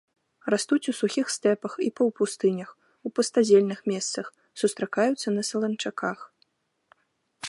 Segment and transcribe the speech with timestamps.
[0.51, 2.69] Растуць у сухіх стэпах і паўпустынях,
[3.09, 4.31] у пустазельных месцах,
[4.63, 6.19] сустракаюцца на саланчаках.